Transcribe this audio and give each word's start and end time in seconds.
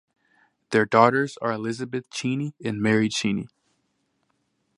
Their 0.71 0.87
daughters 0.87 1.37
are 1.43 1.51
Elizabeth 1.51 2.09
Cheney 2.09 2.55
and 2.65 2.81
Mary 2.81 3.07
Cheney. 3.07 3.49